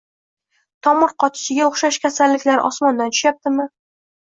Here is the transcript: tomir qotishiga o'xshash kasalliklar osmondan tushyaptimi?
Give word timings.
tomir 0.87 1.13
qotishiga 1.25 1.69
o'xshash 1.69 2.03
kasalliklar 2.09 2.67
osmondan 2.73 3.17
tushyaptimi? 3.19 3.73